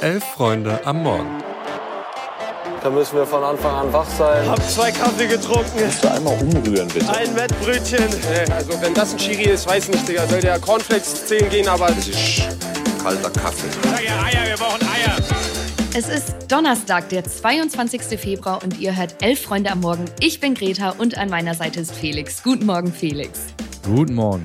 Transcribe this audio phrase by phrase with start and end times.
[0.00, 1.42] Elf Freunde am Morgen.
[2.82, 4.48] Da müssen wir von Anfang an wach sein.
[4.48, 5.72] Hab zwei Kaffee getrunken.
[5.76, 7.08] Kannst du einmal umrühren, bitte?
[7.12, 8.04] Ein Wettbrötchen.
[8.54, 10.24] Also wenn das ein Schiri ist, weiß nicht, Digga.
[10.28, 11.88] Soll der Cornflakes 10 gehen, aber...
[11.88, 12.42] Das ist
[13.02, 13.66] kalter Kaffee.
[13.82, 15.16] Sag ja Eier, wir brauchen Eier.
[15.96, 18.02] Es ist Donnerstag, der 22.
[18.20, 20.04] Februar und ihr hört Elf Freunde am Morgen.
[20.20, 22.44] Ich bin Greta und an meiner Seite ist Felix.
[22.44, 23.40] Guten Morgen, Felix.
[23.84, 24.44] Guten Morgen.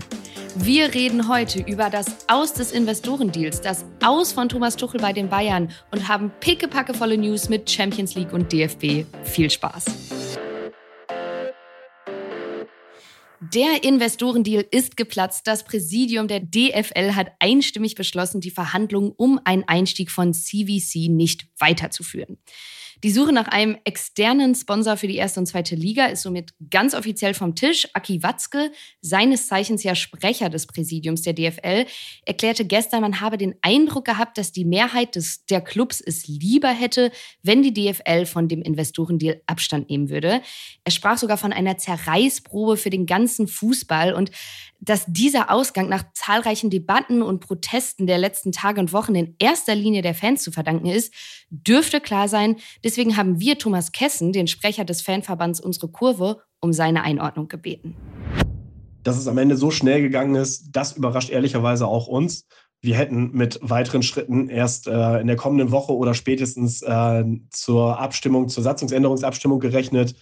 [0.55, 5.27] Wir reden heute über das Aus des Investorendeals, das Aus von Thomas Tuchel bei den
[5.27, 9.05] Bayern und haben pickepackevolle News mit Champions League und DFB.
[9.23, 9.85] Viel Spaß.
[13.39, 15.47] Der Investorendeal ist geplatzt.
[15.47, 21.47] Das Präsidium der DFL hat einstimmig beschlossen, die Verhandlungen um einen Einstieg von CVC nicht
[21.57, 22.37] weiterzuführen.
[23.03, 26.93] Die Suche nach einem externen Sponsor für die erste und zweite Liga ist somit ganz
[26.93, 27.87] offiziell vom Tisch.
[27.93, 28.71] Aki Watzke,
[29.01, 31.85] seines Zeichens ja Sprecher des Präsidiums der DFL,
[32.25, 36.69] erklärte gestern, man habe den Eindruck gehabt, dass die Mehrheit des, der Clubs es lieber
[36.69, 40.41] hätte, wenn die DFL von dem Investorendeal Abstand nehmen würde.
[40.83, 44.31] Er sprach sogar von einer Zerreißprobe für den ganzen Fußball und
[44.83, 49.75] dass dieser Ausgang nach zahlreichen Debatten und Protesten der letzten Tage und Wochen in erster
[49.75, 51.13] Linie der Fans zu verdanken ist,
[51.49, 52.57] dürfte klar sein.
[52.83, 57.95] Deswegen haben wir Thomas Kessen, den Sprecher des Fanverbands Unsere Kurve, um seine Einordnung gebeten.
[59.03, 62.45] Dass es am Ende so schnell gegangen ist, das überrascht ehrlicherweise auch uns.
[62.81, 67.99] Wir hätten mit weiteren Schritten erst äh, in der kommenden Woche oder spätestens äh, zur
[67.99, 70.15] Abstimmung, zur Satzungsänderungsabstimmung gerechnet.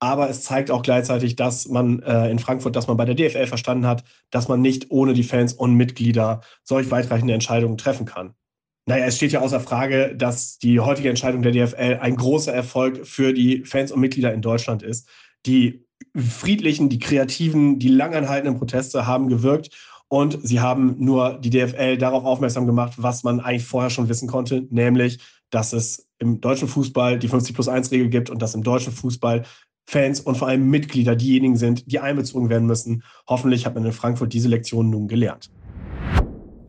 [0.00, 3.46] Aber es zeigt auch gleichzeitig, dass man äh, in Frankfurt, dass man bei der DFL
[3.46, 8.34] verstanden hat, dass man nicht ohne die Fans und Mitglieder solch weitreichende Entscheidungen treffen kann.
[8.86, 13.06] Naja, es steht ja außer Frage, dass die heutige Entscheidung der DFL ein großer Erfolg
[13.06, 15.08] für die Fans und Mitglieder in Deutschland ist.
[15.44, 15.84] Die
[16.16, 19.70] friedlichen, die kreativen, die langanhaltenden Proteste haben gewirkt
[20.08, 24.26] und sie haben nur die DFL darauf aufmerksam gemacht, was man eigentlich vorher schon wissen
[24.26, 25.18] konnte, nämlich,
[25.50, 28.92] dass es im deutschen Fußball die 50 plus 1 Regel gibt und dass im deutschen
[28.92, 29.44] Fußball
[29.90, 33.02] Fans und vor allem Mitglieder diejenigen sind, die einbezogen werden müssen.
[33.26, 35.50] Hoffentlich hat man in Frankfurt diese Lektion nun gelernt.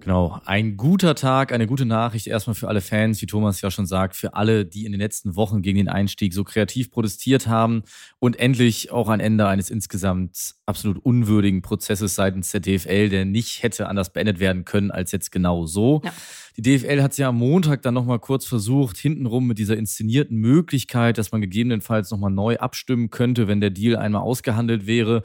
[0.09, 3.85] Genau, ein guter Tag, eine gute Nachricht erstmal für alle Fans, wie Thomas ja schon
[3.85, 7.83] sagt, für alle, die in den letzten Wochen gegen den Einstieg so kreativ protestiert haben
[8.17, 13.61] und endlich auch ein Ende eines insgesamt absolut unwürdigen Prozesses seitens der DFL, der nicht
[13.61, 16.01] hätte anders beendet werden können als jetzt genau so.
[16.03, 16.11] Ja.
[16.57, 20.37] Die DFL hat es ja am Montag dann nochmal kurz versucht, hintenrum mit dieser inszenierten
[20.37, 25.21] Möglichkeit, dass man gegebenenfalls nochmal neu abstimmen könnte, wenn der Deal einmal ausgehandelt wäre.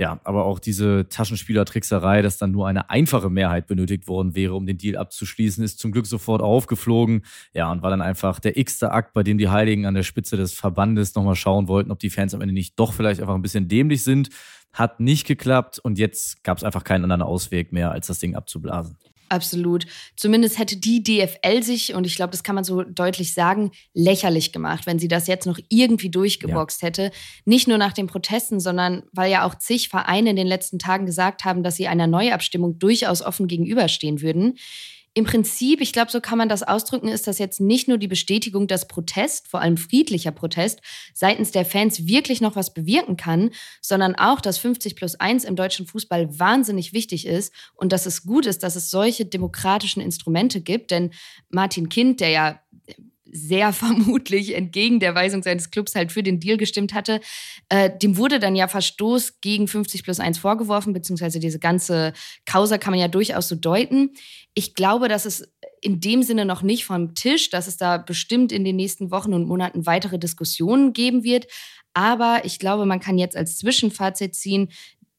[0.00, 4.64] Ja, aber auch diese Taschenspielertrickserei, dass dann nur eine einfache Mehrheit benötigt worden wäre, um
[4.64, 7.26] den Deal abzuschließen, ist zum Glück sofort aufgeflogen.
[7.52, 10.38] Ja, und war dann einfach der x-te Akt, bei dem die Heiligen an der Spitze
[10.38, 13.42] des Verbandes nochmal schauen wollten, ob die Fans am Ende nicht doch vielleicht einfach ein
[13.42, 14.30] bisschen dämlich sind.
[14.72, 18.34] Hat nicht geklappt und jetzt gab es einfach keinen anderen Ausweg mehr, als das Ding
[18.34, 18.96] abzublasen.
[19.30, 19.86] Absolut.
[20.16, 24.52] Zumindest hätte die DFL sich, und ich glaube, das kann man so deutlich sagen, lächerlich
[24.52, 26.88] gemacht, wenn sie das jetzt noch irgendwie durchgeboxt ja.
[26.88, 27.10] hätte.
[27.44, 31.06] Nicht nur nach den Protesten, sondern weil ja auch zig Vereine in den letzten Tagen
[31.06, 34.58] gesagt haben, dass sie einer Neuabstimmung durchaus offen gegenüberstehen würden
[35.12, 38.06] im Prinzip, ich glaube, so kann man das ausdrücken, ist das jetzt nicht nur die
[38.06, 40.80] Bestätigung, dass Protest, vor allem friedlicher Protest,
[41.14, 43.50] seitens der Fans wirklich noch was bewirken kann,
[43.80, 48.22] sondern auch, dass 50 plus 1 im deutschen Fußball wahnsinnig wichtig ist und dass es
[48.22, 50.92] gut ist, dass es solche demokratischen Instrumente gibt.
[50.92, 51.10] Denn
[51.48, 52.60] Martin Kind, der ja
[53.32, 57.20] sehr vermutlich entgegen der Weisung seines Clubs halt für den Deal gestimmt hatte.
[57.68, 62.12] Äh, dem wurde dann ja Verstoß gegen 50 plus 1 vorgeworfen, beziehungsweise diese ganze
[62.46, 64.10] Causa kann man ja durchaus so deuten.
[64.54, 68.52] Ich glaube, dass es in dem Sinne noch nicht vom Tisch, dass es da bestimmt
[68.52, 71.46] in den nächsten Wochen und Monaten weitere Diskussionen geben wird.
[71.94, 74.68] Aber ich glaube, man kann jetzt als Zwischenfazit ziehen,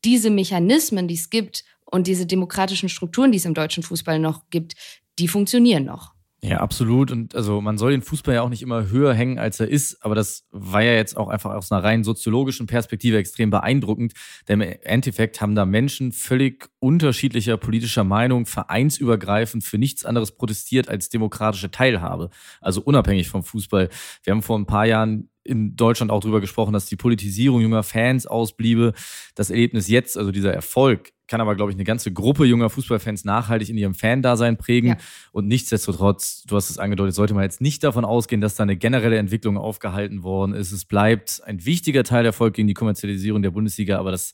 [0.06, 4.50] diese Mechanismen, die es gibt und diese demokratischen Strukturen, die es im deutschen Fußball noch
[4.50, 4.76] gibt,
[5.20, 6.14] die funktionieren noch.
[6.44, 7.12] Ja, absolut.
[7.12, 10.04] Und also man soll den Fußball ja auch nicht immer höher hängen, als er ist.
[10.04, 14.14] Aber das war ja jetzt auch einfach aus einer rein soziologischen Perspektive extrem beeindruckend.
[14.48, 20.90] Denn im Endeffekt haben da Menschen völlig unterschiedlicher politischer Meinung vereinsübergreifend für nichts anderes protestiert
[20.90, 22.32] als demokratische Teilhabe.
[22.60, 23.90] Also unabhängig vom Fußball.
[24.24, 27.84] Wir haben vor ein paar Jahren in Deutschland auch darüber gesprochen, dass die Politisierung junger
[27.84, 28.94] Fans ausbliebe.
[29.36, 33.24] Das Erlebnis jetzt, also dieser Erfolg, kann aber, glaube ich, eine ganze Gruppe junger Fußballfans
[33.24, 34.90] nachhaltig in ihrem Fan-Dasein prägen.
[34.90, 34.98] Ja.
[35.32, 38.76] Und nichtsdestotrotz, du hast es angedeutet, sollte man jetzt nicht davon ausgehen, dass da eine
[38.76, 40.74] generelle Entwicklung aufgehalten worden ist.
[40.74, 44.34] Es bleibt ein wichtiger Teil der Erfolg gegen die Kommerzialisierung der Bundesliga, aber das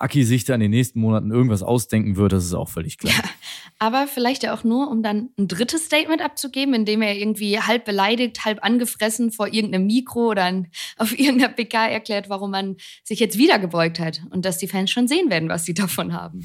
[0.00, 3.14] Aki sich da in den nächsten Monaten irgendwas ausdenken wird, das ist auch völlig klar.
[3.14, 3.22] Ja,
[3.78, 7.84] aber vielleicht ja auch nur, um dann ein drittes Statement abzugeben, indem er irgendwie halb
[7.84, 10.64] beleidigt, halb angefressen vor irgendeinem Mikro oder
[10.98, 14.90] auf irgendeiner PK erklärt, warum man sich jetzt wieder gebeugt hat und dass die Fans
[14.90, 16.44] schon sehen werden, was sie davon haben.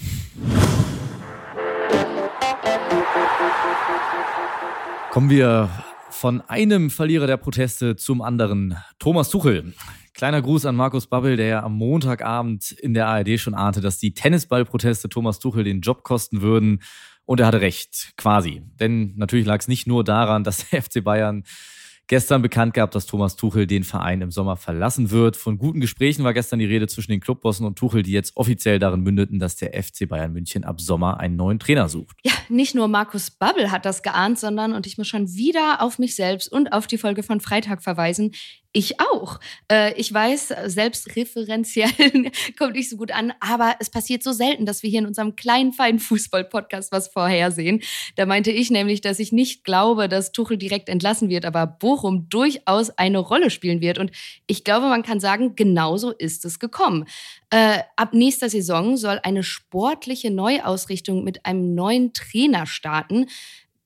[5.12, 5.70] Kommen wir
[6.12, 8.78] von einem Verlierer der Proteste zum anderen.
[9.00, 9.74] Thomas Tuchel.
[10.20, 14.14] Kleiner Gruß an Markus Babbel, der am Montagabend in der ARD schon ahnte, dass die
[14.14, 16.82] Tennisballproteste Thomas Tuchel den Job kosten würden.
[17.24, 18.62] Und er hatte recht, quasi.
[18.82, 21.46] Denn natürlich lag es nicht nur daran, dass der FC Bayern
[22.08, 25.38] gestern bekannt gab, dass Thomas Tuchel den Verein im Sommer verlassen wird.
[25.38, 28.78] Von guten Gesprächen war gestern die Rede zwischen den Clubbossen und Tuchel, die jetzt offiziell
[28.78, 32.18] darin mündeten, dass der FC Bayern München ab Sommer einen neuen Trainer sucht.
[32.26, 36.00] Ja, nicht nur Markus Babbel hat das geahnt, sondern, und ich muss schon wieder auf
[36.00, 38.32] mich selbst und auf die Folge von Freitag verweisen,
[38.72, 39.40] ich auch.
[39.72, 41.90] Äh, ich weiß, selbstreferenziell
[42.58, 45.36] kommt nicht so gut an, aber es passiert so selten, dass wir hier in unserem
[45.36, 47.82] kleinen, feinen Fußball-Podcast was vorhersehen.
[48.16, 52.30] Da meinte ich nämlich, dass ich nicht glaube, dass Tuchel direkt entlassen wird, aber Bochum
[52.30, 53.98] durchaus eine Rolle spielen wird.
[53.98, 54.12] Und
[54.46, 57.06] ich glaube, man kann sagen, genauso ist es gekommen.
[57.50, 63.26] Äh, ab nächster Saison soll eine sportliche Neuausrichtung mit einem neuen Trainer starten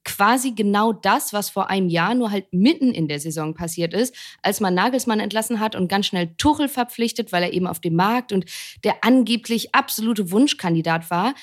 [0.06, 4.16] quasi genau das, was vor einem Jahr nur halt mitten in der Saison passiert ist,
[4.42, 7.96] als man Nagelsmann entlassen hat und ganz schnell Tuchel verpflichtet, weil er eben auf dem
[7.96, 8.46] Markt und
[8.84, 11.34] der angeblich absolute Wunschkandidat war.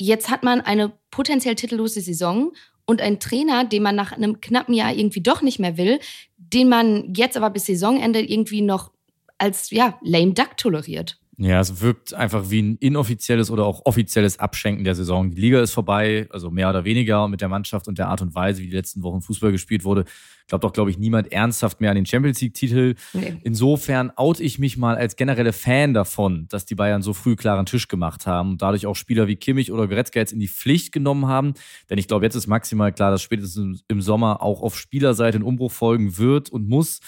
[0.00, 2.52] Jetzt hat man eine potenziell titellose Saison
[2.86, 5.98] und einen Trainer, den man nach einem knappen Jahr irgendwie doch nicht mehr will,
[6.36, 8.92] den man jetzt aber bis Saisonende irgendwie noch
[9.38, 11.18] als ja, lame duck toleriert.
[11.36, 15.30] Ja, es wirkt einfach wie ein inoffizielles oder auch offizielles Abschenken der Saison.
[15.30, 18.34] Die Liga ist vorbei, also mehr oder weniger mit der Mannschaft und der Art und
[18.36, 20.04] Weise, wie die letzten Wochen Fußball gespielt wurde.
[20.46, 22.94] Glaubt doch, glaube ich, niemand ernsthaft mehr an den Champions League-Titel.
[23.14, 23.38] Nee.
[23.42, 27.66] Insofern out ich mich mal als generelle Fan davon, dass die Bayern so früh klaren
[27.66, 30.92] Tisch gemacht haben und dadurch auch Spieler wie Kimmich oder Goretzka jetzt in die Pflicht
[30.92, 31.54] genommen haben.
[31.90, 35.42] Denn ich glaube, jetzt ist maximal klar, dass spätestens im Sommer auch auf Spielerseite ein
[35.42, 37.00] Umbruch folgen wird und muss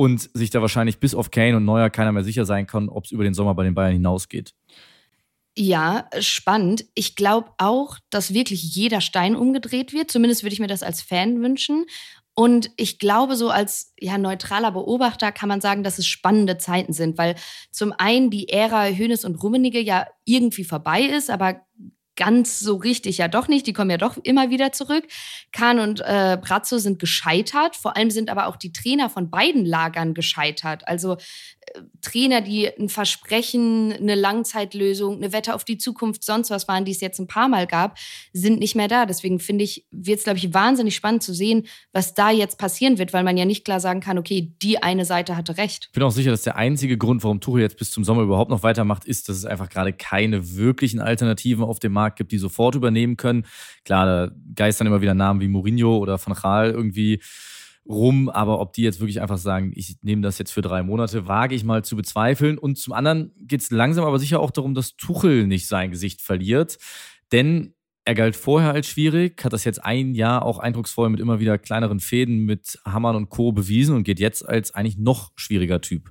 [0.00, 3.04] und sich da wahrscheinlich bis auf Kane und Neuer keiner mehr sicher sein kann, ob
[3.04, 4.54] es über den Sommer bei den Bayern hinausgeht.
[5.54, 6.86] Ja, spannend.
[6.94, 10.10] Ich glaube auch, dass wirklich jeder Stein umgedreht wird.
[10.10, 11.84] Zumindest würde ich mir das als Fan wünschen.
[12.32, 16.94] Und ich glaube, so als ja, neutraler Beobachter kann man sagen, dass es spannende Zeiten
[16.94, 17.34] sind, weil
[17.70, 21.60] zum einen die Ära Hönes und Rummenigge ja irgendwie vorbei ist, aber
[22.20, 23.66] ganz so richtig ja doch nicht.
[23.66, 25.04] Die kommen ja doch immer wieder zurück.
[25.52, 27.76] Kahn und äh, Brazzo sind gescheitert.
[27.76, 30.86] Vor allem sind aber auch die Trainer von beiden Lagern gescheitert.
[30.86, 31.16] Also
[32.02, 36.92] Trainer, die ein Versprechen, eine Langzeitlösung, eine Wette auf die Zukunft, sonst was waren, die
[36.92, 37.96] es jetzt ein paar Mal gab,
[38.32, 39.06] sind nicht mehr da.
[39.06, 42.98] Deswegen finde ich, wird es, glaube ich, wahnsinnig spannend zu sehen, was da jetzt passieren
[42.98, 45.86] wird, weil man ja nicht klar sagen kann, okay, die eine Seite hatte recht.
[45.86, 48.50] Ich bin auch sicher, dass der einzige Grund, warum Tuchel jetzt bis zum Sommer überhaupt
[48.50, 52.38] noch weitermacht, ist, dass es einfach gerade keine wirklichen Alternativen auf dem Markt gibt, die
[52.38, 53.46] sofort übernehmen können.
[53.84, 57.20] Klar, da geistern immer wieder Namen wie Mourinho oder Van Gaal irgendwie
[57.88, 61.26] rum, aber ob die jetzt wirklich einfach sagen, ich nehme das jetzt für drei Monate,
[61.26, 62.58] wage ich mal zu bezweifeln.
[62.58, 66.20] Und zum anderen geht es langsam aber sicher auch darum, dass Tuchel nicht sein Gesicht
[66.20, 66.78] verliert.
[67.32, 67.74] Denn
[68.04, 71.58] er galt vorher als schwierig, hat das jetzt ein Jahr auch eindrucksvoll mit immer wieder
[71.58, 73.52] kleineren Fäden mit Hammern und Co.
[73.52, 76.10] bewiesen und geht jetzt als eigentlich noch schwieriger Typ.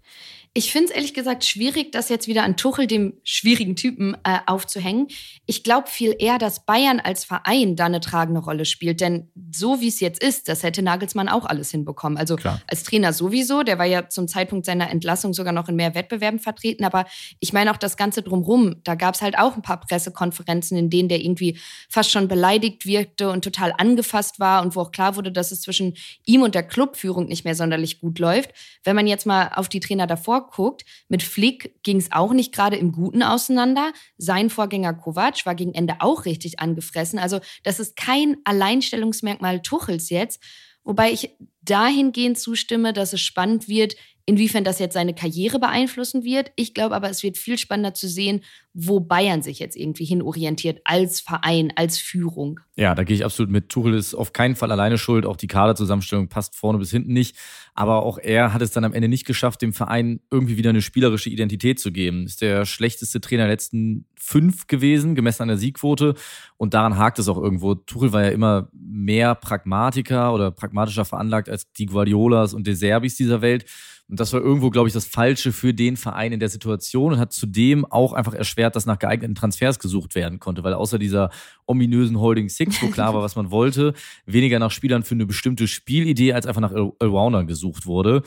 [0.54, 4.40] Ich finde es ehrlich gesagt schwierig, das jetzt wieder an Tuchel, dem schwierigen Typen, äh,
[4.48, 5.07] aufzuhängen.
[5.46, 9.00] Ich glaube viel eher, dass Bayern als Verein da eine tragende Rolle spielt.
[9.00, 12.18] Denn so wie es jetzt ist, das hätte Nagelsmann auch alles hinbekommen.
[12.18, 12.62] Also Klar.
[12.66, 16.40] als Trainer sowieso, der war ja zum Zeitpunkt seiner Entlassung sogar noch in mehr Wettbewerben
[16.40, 16.84] vertreten.
[16.84, 17.06] Aber
[17.40, 18.78] ich meine auch das Ganze drumrum.
[18.84, 21.60] Da gab es halt auch ein paar Pressekonferenzen, in denen der irgendwie
[21.90, 25.62] fast schon beleidigt wirkte und total angefasst war und wo auch klar wurde, dass es
[25.62, 28.50] zwischen ihm und der Clubführung nicht mehr sonderlich gut läuft.
[28.84, 32.53] Wenn man jetzt mal auf die Trainer davor guckt, mit Flick ging es auch nicht
[32.53, 33.91] gerade im Guten auseinander.
[34.18, 37.20] Sein Vorgänger Kovac war gegen Ende auch richtig angefressen.
[37.20, 40.41] Also das ist kein Alleinstellungsmerkmal Tuchels jetzt.
[40.84, 43.96] Wobei ich dahingehend zustimme, dass es spannend wird,
[44.29, 48.08] Inwiefern das jetzt seine Karriere beeinflussen wird, ich glaube aber, es wird viel spannender zu
[48.08, 52.59] sehen, wo Bayern sich jetzt irgendwie hinorientiert als Verein, als Führung.
[52.75, 53.69] Ja, da gehe ich absolut mit.
[53.69, 55.25] Tuchel ist auf keinen Fall alleine schuld.
[55.25, 57.35] Auch die Kaderzusammenstellung passt vorne bis hinten nicht.
[57.73, 60.81] Aber auch er hat es dann am Ende nicht geschafft, dem Verein irgendwie wieder eine
[60.81, 62.25] spielerische Identität zu geben.
[62.25, 66.13] Ist der schlechteste Trainer der letzten fünf gewesen, gemessen an der Siegquote.
[66.57, 67.73] Und daran hakt es auch irgendwo.
[67.73, 73.41] Tuchel war ja immer mehr Pragmatiker oder pragmatischer veranlagt als die Guardiolas und Deserbis dieser
[73.41, 73.65] Welt.
[74.09, 77.19] Und das war irgendwo, glaube ich, das Falsche für den Verein in der Situation und
[77.19, 81.30] hat zudem auch einfach erschwert, dass nach geeigneten Transfers gesucht werden konnte, weil außer dieser
[81.66, 83.94] ominösen Holding Six, wo klar war, was man wollte,
[84.25, 88.24] weniger nach Spielern für eine bestimmte Spielidee als einfach nach Allroundern gesucht wurde.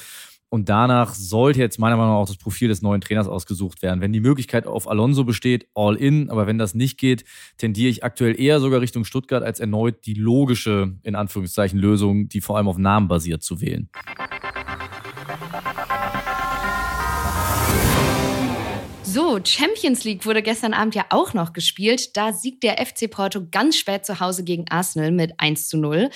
[0.52, 4.02] Und danach sollte jetzt meiner Meinung nach auch das Profil des neuen Trainers ausgesucht werden.
[4.02, 6.28] Wenn die Möglichkeit auf Alonso besteht, all in.
[6.28, 7.24] Aber wenn das nicht geht,
[7.56, 12.42] tendiere ich aktuell eher sogar Richtung Stuttgart als erneut die logische, in Anführungszeichen, Lösung, die
[12.42, 13.88] vor allem auf Namen basiert, zu wählen.
[19.12, 22.16] So, Champions League wurde gestern Abend ja auch noch gespielt.
[22.16, 26.08] Da siegt der FC Porto ganz spät zu Hause gegen Arsenal mit 1 zu 0.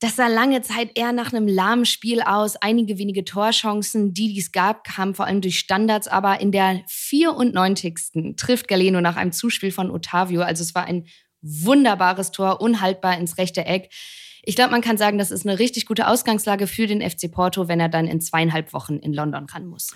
[0.00, 2.56] Das sah lange Zeit eher nach einem lahmen Spiel aus.
[2.56, 6.08] Einige wenige Torchancen, die, die es gab, kamen vor allem durch Standards.
[6.08, 8.34] Aber in der 94.
[8.38, 10.40] trifft Galeno nach einem Zuspiel von Otavio.
[10.40, 11.04] Also es war ein
[11.42, 13.90] wunderbares Tor, unhaltbar ins rechte Eck.
[14.42, 17.68] Ich glaube, man kann sagen, das ist eine richtig gute Ausgangslage für den FC Porto,
[17.68, 19.90] wenn er dann in zweieinhalb Wochen in London ran muss.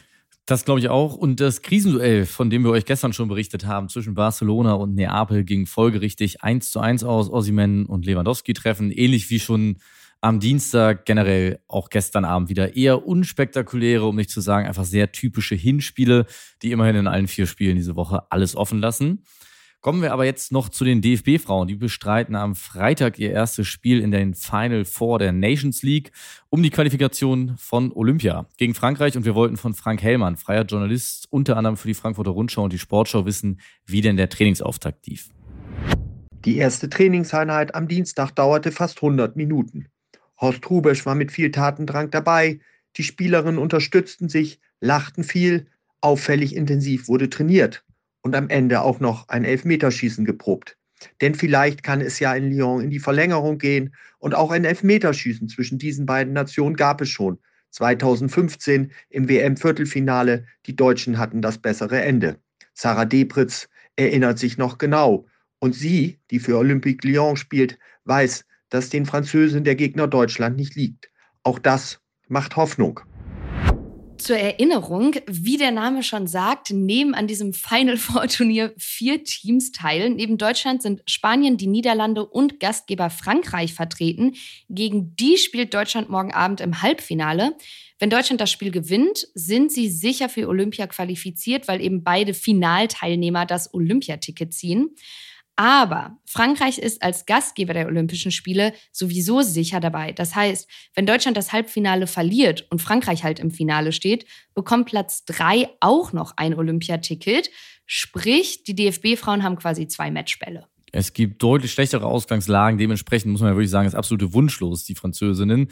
[0.47, 1.17] Das glaube ich auch.
[1.17, 5.43] Und das Krisenduell, von dem wir euch gestern schon berichtet haben, zwischen Barcelona und Neapel
[5.43, 7.29] ging folgerichtig 1 zu 1 aus.
[7.29, 9.79] Ossiman und Lewandowski treffen, ähnlich wie schon
[10.21, 15.11] am Dienstag generell auch gestern Abend wieder eher unspektakuläre, um nicht zu sagen einfach sehr
[15.11, 16.27] typische Hinspiele,
[16.63, 19.25] die immerhin in allen vier Spielen diese Woche alles offen lassen.
[19.87, 21.69] Kommen wir aber jetzt noch zu den DFB-Frauen.
[21.69, 26.11] Die bestreiten am Freitag ihr erstes Spiel in den Final Four der Nations League
[26.49, 29.17] um die Qualifikation von Olympia gegen Frankreich.
[29.17, 32.73] Und wir wollten von Frank Hellmann, freier Journalist, unter anderem für die Frankfurter Rundschau und
[32.73, 35.29] die Sportschau wissen, wie denn der Trainingsauftakt lief.
[36.45, 39.87] Die erste Trainingseinheit am Dienstag dauerte fast 100 Minuten.
[40.41, 42.59] Horst Rubesch war mit viel Tatendrang dabei.
[42.97, 45.69] Die Spielerinnen unterstützten sich, lachten viel.
[46.01, 47.86] Auffällig intensiv wurde trainiert
[48.27, 50.77] und am Ende auch noch ein Elfmeterschießen geprobt.
[51.21, 55.49] Denn vielleicht kann es ja in Lyon in die Verlängerung gehen und auch ein Elfmeterschießen
[55.49, 57.39] zwischen diesen beiden Nationen gab es schon.
[57.71, 62.41] 2015 im WM-Viertelfinale, die Deutschen hatten das bessere Ende.
[62.75, 65.27] Sarah Debritz erinnert sich noch genau.
[65.61, 70.75] Und sie, die für Olympique Lyon spielt, weiß, dass den Französen der Gegner Deutschland nicht
[70.75, 71.11] liegt.
[71.45, 73.01] Auch das macht Hoffnung.
[74.27, 79.71] Zur Erinnerung, wie der Name schon sagt, nehmen an diesem Final Four Turnier vier Teams
[79.71, 80.11] teil.
[80.11, 84.35] Neben Deutschland sind Spanien, die Niederlande und Gastgeber Frankreich vertreten.
[84.69, 87.57] Gegen die spielt Deutschland morgen Abend im Halbfinale.
[88.01, 93.47] Wenn Deutschland das Spiel gewinnt, sind sie sicher für Olympia qualifiziert, weil eben beide Finalteilnehmer
[93.47, 94.97] das Olympiaticket ziehen.
[95.57, 100.13] Aber Frankreich ist als Gastgeber der Olympischen Spiele sowieso sicher dabei.
[100.13, 105.25] Das heißt, wenn Deutschland das Halbfinale verliert und Frankreich halt im Finale steht, bekommt Platz
[105.25, 107.51] drei auch noch ein Olympiaticket.
[107.87, 110.67] Sprich, die DFB-Frauen haben quasi zwei Matchbälle.
[110.93, 112.79] Es gibt deutlich schlechtere Ausgangslagen.
[112.79, 115.69] Dementsprechend muss man ja wirklich sagen, ist absolute wunschlos, die Französinnen.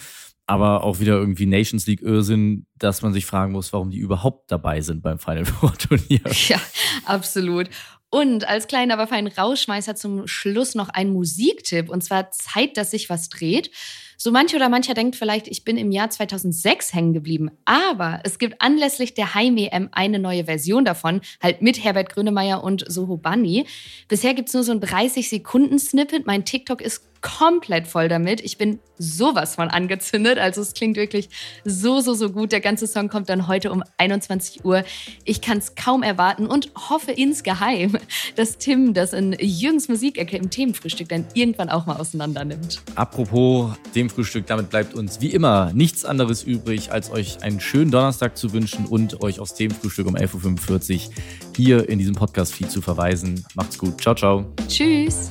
[0.46, 4.50] Aber auch wieder irgendwie Nations League Irrsinn, dass man sich fragen muss, warum die überhaupt
[4.50, 6.20] dabei sind beim Final Four Turnier.
[6.48, 6.60] Ja,
[7.06, 7.70] absolut.
[8.14, 11.88] Und als kleinen, aber feinen Rauschmeißer zum Schluss noch ein Musiktipp.
[11.88, 13.72] Und zwar Zeit, dass sich was dreht.
[14.16, 17.50] So manche oder mancher denkt vielleicht, ich bin im Jahr 2006 hängen geblieben.
[17.64, 22.84] Aber es gibt anlässlich der Heim-EM eine neue Version davon, halt mit Herbert Grönemeyer und
[22.86, 23.66] Soho Bunny.
[24.06, 26.24] Bisher gibt es nur so ein 30-Sekunden-Snippet.
[26.24, 28.42] Mein TikTok ist komplett voll damit.
[28.42, 30.38] Ich bin sowas von angezündet.
[30.38, 31.30] Also es klingt wirklich
[31.64, 32.52] so, so, so gut.
[32.52, 34.84] Der ganze Song kommt dann heute um 21 Uhr.
[35.24, 37.96] Ich kann es kaum erwarten und hoffe insgeheim,
[38.36, 42.82] dass Tim das in Jürgens Musikecke im Themenfrühstück dann irgendwann auch mal auseinander nimmt.
[42.94, 48.36] Apropos Themenfrühstück, damit bleibt uns wie immer nichts anderes übrig, als euch einen schönen Donnerstag
[48.36, 51.14] zu wünschen und euch aufs Themenfrühstück um 11.45 Uhr
[51.56, 53.46] hier in diesem Podcast-Feed zu verweisen.
[53.54, 53.98] Macht's gut.
[54.00, 54.44] Ciao, ciao.
[54.68, 55.30] Tschüss.